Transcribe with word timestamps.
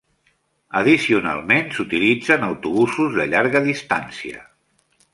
Addicionalment, 0.79 1.69
s'utilitzen 1.77 2.49
autobusos 2.49 3.15
de 3.21 3.31
llarga 3.35 3.65
distància. 3.71 4.47